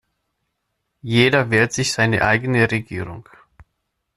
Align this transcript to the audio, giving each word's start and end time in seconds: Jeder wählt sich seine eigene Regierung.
Jeder 1.03 1.51
wählt 1.51 1.73
sich 1.73 1.91
seine 1.93 2.23
eigene 2.23 2.71
Regierung. 2.71 3.29